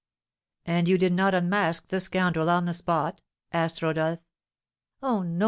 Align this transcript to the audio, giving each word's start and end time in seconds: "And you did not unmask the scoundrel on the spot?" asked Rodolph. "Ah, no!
"And 0.65 0.87
you 0.87 0.97
did 0.97 1.13
not 1.13 1.35
unmask 1.35 1.89
the 1.89 1.99
scoundrel 1.99 2.49
on 2.49 2.65
the 2.65 2.73
spot?" 2.73 3.21
asked 3.51 3.83
Rodolph. 3.83 4.17
"Ah, 5.03 5.21
no! 5.21 5.39